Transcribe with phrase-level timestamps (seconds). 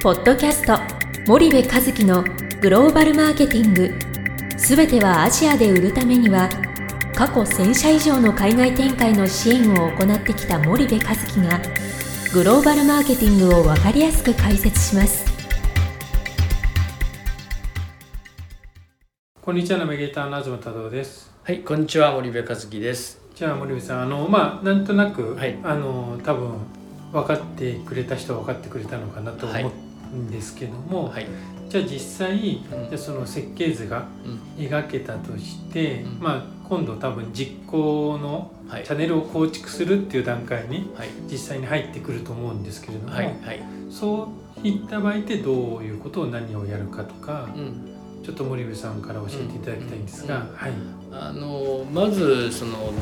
[0.00, 0.78] ポッドキャスト
[1.26, 2.22] 森部和樹の
[2.60, 3.92] グローバルマーケティング。
[4.56, 6.48] すべてはアジアで売るためには
[7.16, 11.60] 過去1000社以上の海外展開の支援を行ってきた森部和樹が
[12.32, 15.26] グローバルマーケティングを分かりやすく解説します。
[19.42, 21.28] こんにちはナビゲーターの東太郎です。
[21.42, 23.20] はい、こんにちは森部和樹です。
[23.34, 25.58] じゃあ森部さんあのまあなんとなく、はい。
[25.64, 26.52] あの多分
[27.10, 29.64] 分かってくれた人は分かってくれたのかなとはい。
[29.64, 31.26] 思うんですけども、はい、
[31.68, 32.62] じゃあ実際、ん。
[32.62, 36.18] じゃあその設計図がうん、描けたとして、うん。
[36.20, 38.84] まあ今度多分実行のはい。
[38.84, 44.30] チャンネルを構築するっていう段階にはい、実際に入ってくると思うんですけれども、はい、はい、そ
[44.62, 50.54] ういった場合ってどういうことを何をやるかとか、うん、ちょっと森部さんから教えていただきたいんですが、うん。
[50.54, 50.72] はい。
[51.10, 52.92] あのまずその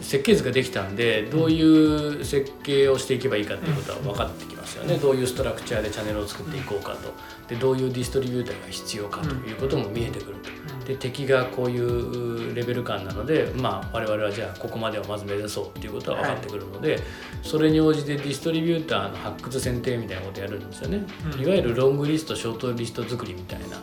[0.00, 7.12] 設計図ができたんでどういう設計をしていけばいいかっていうことは分かってきますよね、どういうストラクチャーでチャンネルを作っていこうかと。
[7.48, 10.86] でどういうディストリビューターが必要かということも見えてくると。
[10.86, 16.98] で敵がこういうレベル感なので、まあ、我々はじゃあここまでをまず目指そうっていうことは分かってくるので、
[17.42, 21.42] それに応じてディストリビューターの発掘選定みたいなことをやるんですよね、うん。
[21.42, 23.80] いわゆるロングリストショートリスト作りみたいな。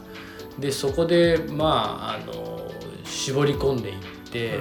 [0.59, 2.71] でそこでまああの
[3.03, 3.95] 絞り込んでいっ
[4.31, 4.59] て、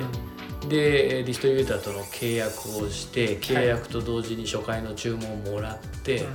[0.69, 6.27] でディストリビューターとの契約をして契約と同時に初回の注文をもらって、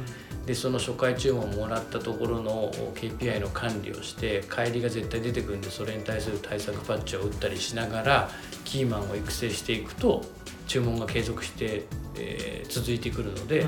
[0.45, 8.29] でその初回注文をもらったところの KPI の管理をして帰りが絶対出てくるんでそれに対する対策パッチを打ったりしながら
[8.65, 10.23] キーマンを育成していくと
[10.67, 11.85] 注文が継続して、
[12.17, 13.65] えー続いてくるので、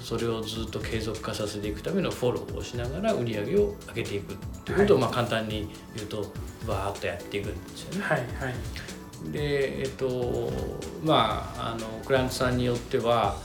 [0.00, 6.32] それをずっと継続化させていくためのフォローをしながら売り上げを上げていくということを、まあ簡単に言うと
[6.68, 8.02] バーッとやっていくんですよね。
[8.02, 8.54] はいはい
[9.32, 10.52] でえっと
[11.02, 13.36] まああのクライアントさんによっては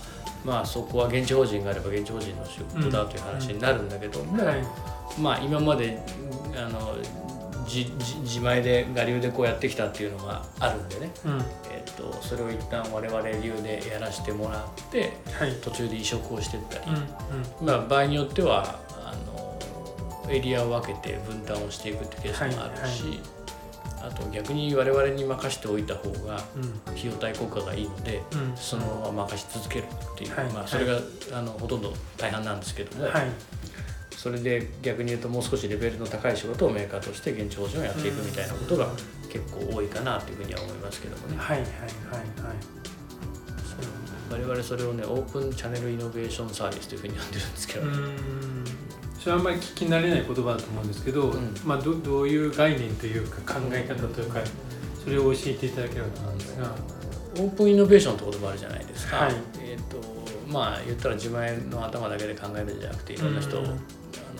[0.45, 4.63] まあそこは現地法人があれば現地法人の仕事だという話になるんだけども、はい。
[5.19, 6.01] まあ今まで
[6.55, 6.95] あの
[7.67, 11.41] 自前で我流でこうやってきたっていうのがあるんでね、うん。
[11.71, 15.53] えっとそれを一旦我々流でやらせてもらってはい。
[15.61, 16.85] 途中で移植をしてったり、
[17.61, 19.13] うんまあ、場合によってはあ
[20.25, 23.19] のエリアを分けて分担をしていくってケースもあるし、
[24.01, 26.93] あと逆に我々に任しておいた方がうん。
[26.93, 28.55] 費用対効果がいいので、うん。
[28.55, 30.45] そのまま任し続けるっていう、はい。
[30.49, 30.99] まあ、それが、
[31.33, 33.23] あのほとんど大半なんですけども、はい。
[34.11, 38.89] それで逆に言うともう少しレベルの高い仕事をメーカーとして現地法人をやっていくみたいなことが
[39.31, 41.37] 結構多いかなというふうには思いますけどもね。
[41.37, 42.79] はいはいはいはい。
[44.31, 48.65] 我々それをねオープンチャンネルイノベーションサービスというふうに呼んでるんですけど、うーん
[49.19, 51.53] それはあんまり聞き慣れない言葉だと思うんですけど、うん。
[51.65, 54.39] まあどどういう概念というか考え方というか
[55.03, 56.75] それを教えていただければと思うんですが。
[57.37, 59.35] オープンイノベーションって言葉あるじゃないですか、はい。
[59.59, 60.01] えっ、と
[60.51, 63.63] まあ言ったら自前の頭だけで考えるんじゃなくていろんな人を、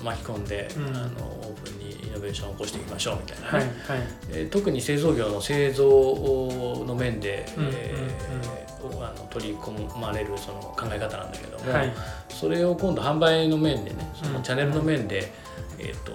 [0.03, 0.96] 巻き込んで、うん。
[0.96, 4.07] あのオープンにイノベーションを起こしていきましょうみたいなね、はいはい。
[4.31, 5.85] えー特に製造業の製造
[6.88, 11.93] の面で、うんえーあの取り込まれるその考え方なんだけども、はい。
[12.29, 14.43] それを今度販売の面でねそのうん。
[14.43, 15.31] チャンネルの面で、
[15.77, 16.13] えー、と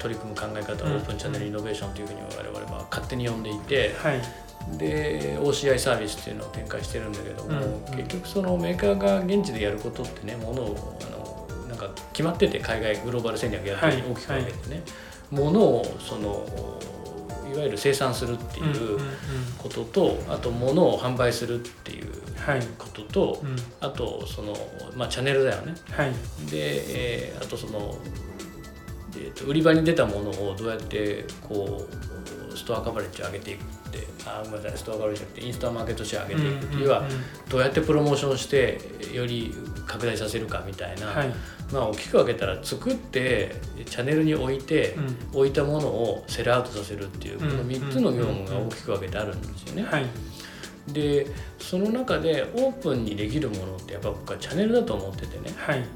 [0.00, 0.96] 取り組む考え方をうん。
[0.96, 4.20] オープンチャンネルイノベーションというふうに我々は勝手に呼んでいて、はい。
[4.78, 14.82] で OCI サービスっていうのを展開してるんだけども、うん結局そのメーカーが現地でやることってねものをあのなんか決まってて海外グローバル戦略やったりはい大きく分けてね、
[15.30, 16.46] ものをその
[17.52, 18.98] いわゆる生産するっていう
[19.58, 22.60] ことと、あと物を販売するっていうはい。
[22.78, 23.56] ことと、うん。
[23.80, 24.56] あとその、
[24.96, 25.74] まあ、チャンネルだよね。
[25.90, 26.12] はい。
[26.50, 26.56] で、
[27.28, 27.96] えーあとその、
[29.16, 31.86] えーと売り場に出たものをどうやってこ
[32.50, 37.04] うストアカバレッジを上げていくってあごめんなさいストアカバレッジじゃなくてインスタマーケットシェア上げていくっていうは、
[37.48, 38.78] どうやってプロモーションして
[39.12, 39.54] より
[39.86, 41.34] 拡大させるかみたいな、はい。
[41.72, 43.56] まあ大きく分けたら作って
[43.86, 45.38] チャンネルに置いて、うん。
[45.40, 49.82] 置いたものをセルアウトさせるっていうこのうん3つの業務が大きく分けてあるんですよね。
[49.84, 50.06] はい。
[50.88, 51.26] で
[51.58, 55.54] その中でオープンにできるものってやっぱ僕はチャンネルだと思っててね。
[55.56, 55.80] はい。
[55.80, 55.86] で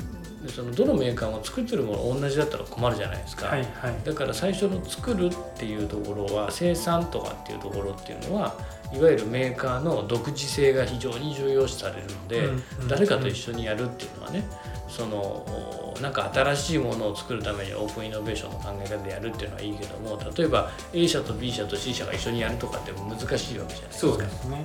[0.48, 3.94] そのどのメーカーも作ってるもの同じだったら困るじゃないですか、はいはい。
[4.04, 8.54] だから最初の作るっていうところは生産とかっていうところっていうのは
[8.92, 14.44] いわゆるメーカーの独自性が非常に重要視されるので、うんうん誰かと一緒にやるっていうのはね
[14.88, 24.12] そのなんか新しいものを作るためにオープンイノベーションの考え方でやるっていうのはいいけども例えば A 社と B 社と C 社が一緒にやるとかって難しいわけじゃないですか。
[24.12, 24.64] そうですね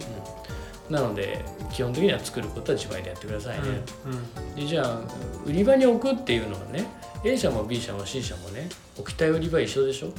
[0.91, 3.63] なので基本的には作ることは自前でやってくださいね。
[4.05, 4.55] うんうん。
[4.55, 4.99] でじゃあ
[5.45, 6.85] 売り場に置くっていうのはね
[7.23, 8.67] A 社も B 社も C 社もね
[8.97, 10.07] 置きたい売り場一緒でしょ？
[10.07, 10.13] うん。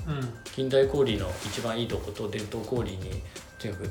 [0.45, 2.99] 近代小売の一番いいとこと伝統小売に
[3.59, 3.91] とにかく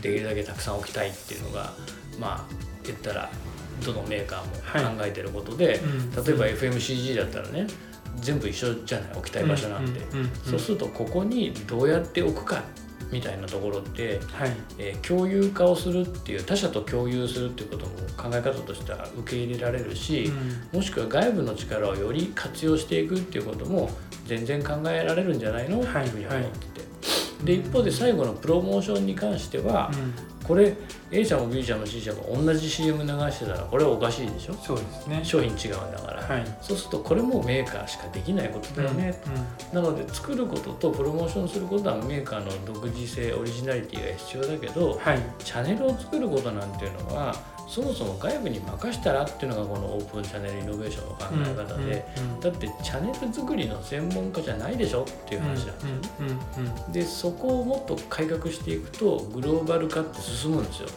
[0.00, 1.72] できるだけたくさん置きたいっていうのが
[2.18, 3.30] まあ言ったら
[3.84, 6.24] どのメーカーも考えてることで、うん。
[6.24, 7.66] 例えば FMCG だったらね
[8.16, 9.12] 全部一緒じゃない？
[9.12, 10.30] 置きたい場所なんて、うんうんうん。
[10.44, 12.62] そうするとここにどうやって置くか
[13.12, 14.52] みたいなところって、はい。
[14.78, 20.32] えー共有化をするっていう他者と共有するっていうことも考え方としては受け入れられるし、
[20.72, 20.78] うん。
[20.78, 23.90] もしくは外部の力をより活用していくっていうことも
[24.26, 25.80] 全然考えられるんじゃないの？
[25.80, 30.74] っていうふうに思ってて、で一方で最後のプロモーションに関しては、うんこれ
[31.10, 34.54] A 社も B 社も C 社も同じ CM 流してたらこれはおかしいでしょ？
[34.54, 35.20] そうですね。
[35.22, 36.58] 商品違うんだから、はい。
[36.60, 39.20] そうするとこれもメーカーしかできないことだよね、
[39.72, 45.18] なので作ることとプロモーションすることはメーカーの独自性オリジナリティが必要だけど、はい。
[45.38, 47.36] チャンネルを作ることなんていうのは
[47.68, 52.04] そもそも外部に任したらっていうのがこのオープンチャンネルイノベーションの考え方で、
[52.40, 56.92] だってチャンネル作りの専門家じゃないでしょっていう話なんですよね。
[56.92, 60.88] でそこをもっと改革していくとグローバル化って進むんですよ。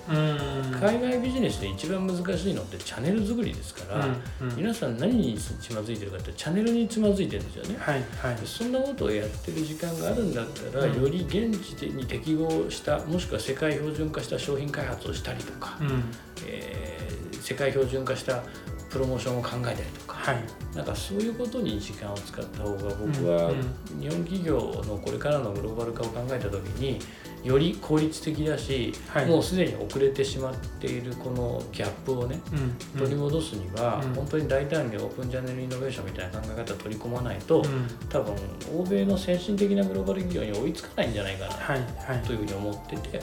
[0.79, 4.07] 海外ビジネスで一番難しいのってチャンネル作りですから、
[4.55, 7.77] 皆さん何につまずいてるかってチャンネルにつまずいてるんですよね。
[7.79, 8.35] はいはい。
[8.35, 11.01] でそんなことをやってる時間があるんだったら、うん。
[11.01, 16.03] より現地に適合したもしくは世界標準化した商品開発をしたりとか、うん
[16.47, 17.15] えー
[17.45, 18.41] 世界標準化した
[18.89, 20.37] プロモーションを考えたりとか、はい。
[20.75, 26.97] なんかそういうことに時間を使った方が僕はうん日本企業のこれからのグローバル化を考えた時に
[27.43, 29.27] より効率的だし、はい。
[29.27, 34.13] もうすでに遅れてしまっているこのギャップをねうん取り戻すには、うん。
[34.15, 37.87] 本当に大胆にオープンチャンネルイノベーションみたいな考え方を取り込まないと、うん。
[38.09, 38.33] 多分
[38.75, 43.21] 欧米の先進的なグローバル企業に追いつかないんじゃないかなというふうに思ってて、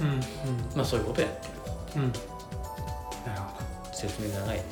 [0.77, 1.53] まあそういうことをやってる
[4.09, 4.65] 説明長いね。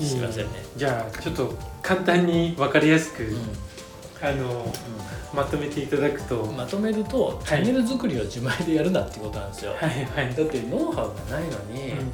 [0.00, 0.50] すいませんね。
[0.76, 3.36] じゃあちょっと簡単に分かりやすく、う
[4.22, 4.72] あの
[5.34, 9.72] まとめていただくと、んまとめるとチャンネル作りを自前でやるなってことなんですよ。
[9.72, 10.34] はいはい。
[10.34, 12.12] だってノウハウがないのに、うん。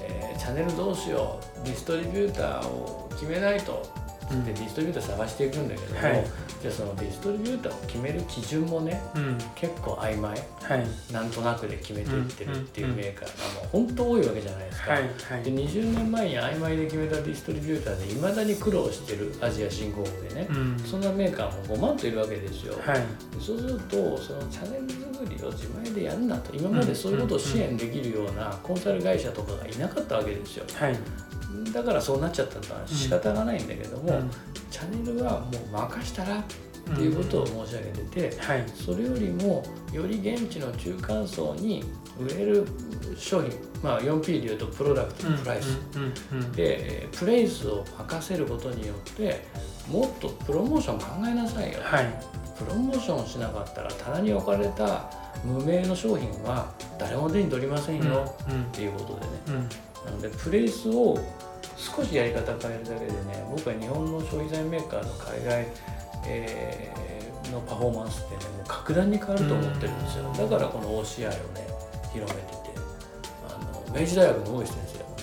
[0.00, 1.64] えーチャンネルどうしよう。
[1.64, 3.82] ディストリビューターを決めないと。
[3.96, 4.01] うん
[4.44, 6.24] でディストリビューター探していくんだけども、はい。
[6.62, 9.38] じゃあそのディストリビューターを決める基準もねうん。
[9.54, 10.38] 結構曖昧。
[10.62, 11.12] はい。
[11.12, 14.92] なんとなくで決めていってるっていううんメーカーがもう本当多いわけじゃないですか。
[14.92, 20.78] はいはでい20年前に曖昧で決めたディストリビューターでいまだに苦労してるアジア新興国でね、うん。
[20.78, 22.74] そんなメーカーも5万といるわけですよ。
[22.84, 22.98] はい。
[22.98, 23.04] で
[23.40, 26.54] そうするとそのチャンネル作りを自前でやるなと。
[26.54, 30.64] 今までそういうことを支援できるようなコンサル会社とかがいなかったわけですよ。
[30.74, 30.98] はい
[31.72, 34.30] だからそうなっちゃったのは仕方がないんだけども、うん。
[34.70, 36.44] チャンネルはもう任したらっ
[36.94, 37.90] ていうことを申し上げ
[38.20, 38.64] てて、はい。
[38.74, 41.84] それよりもより現地の中間層に
[42.18, 42.66] 売れる
[43.16, 43.50] 商品
[43.82, 45.78] まあ 4P でいうとプロダクトとプライス、
[46.54, 49.44] でえープレイスを任せることによって
[49.88, 52.06] もっとプロモーション考えなさいよ、はい。
[52.58, 55.10] プロモーションをしなかったら棚に置かれた
[55.44, 58.34] 無名の商品は誰も手に取りませんよ。
[58.48, 59.28] うんっていうことでね。
[59.48, 59.68] うん。
[60.04, 61.18] なのでプレイスを
[61.82, 65.66] 少しやり方変えるだけでね僕は日本の消費財メーカーの海外、
[66.26, 67.02] えー
[67.50, 70.32] のパフォーマンスってねもう格段に変わると思ってるんですよ。
[70.32, 71.66] だからこの OCI をね
[72.12, 72.56] 広めてて
[73.48, 75.16] あの明治大学の大石先生もね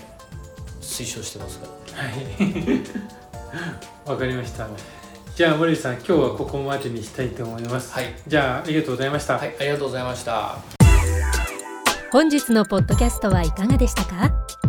[0.82, 1.68] 推奨してますか
[1.98, 2.04] ら。
[2.04, 2.14] はい。
[4.12, 4.68] わかりました。
[5.36, 7.94] じゃあ森内さん今日はここまでにしたいと思います。
[7.94, 10.58] はい、じゃあありがとうございました、はい、ありがとうございました。
[12.12, 14.69] 本日のポッドキャストはいかがでしたか？